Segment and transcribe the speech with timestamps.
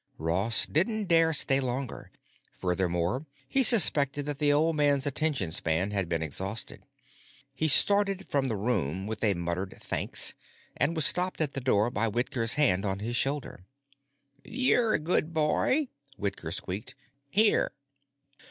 [0.17, 2.09] Ross didn't dare stay longer.
[2.53, 6.87] Furthermore he suspected that the old man's attention span had been exhausted.
[7.53, 10.33] He started from the room with a muttered thanks,
[10.75, 13.67] and was stopped at the door by Whitker's hand on his shoulder.
[14.43, 16.95] "You're a good boy," Whitker squeaked.
[17.29, 17.71] "Here."